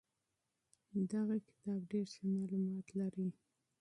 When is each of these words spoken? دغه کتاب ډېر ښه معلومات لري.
دغه 1.13 1.35
کتاب 1.49 1.79
ډېر 1.91 2.05
ښه 2.13 2.23
معلومات 2.35 2.87
لري. 2.99 3.27